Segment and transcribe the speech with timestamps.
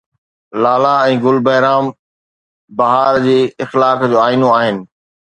[0.63, 1.85] لالا ۽ گل بهرام
[2.83, 4.85] بهار جي اخلاق جو آئينو آهن